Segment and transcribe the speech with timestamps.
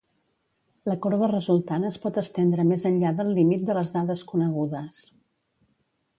[0.91, 5.05] La corba resultant es pot estendre més enllà del límit de les dades conegudes.